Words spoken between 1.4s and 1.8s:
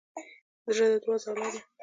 ده.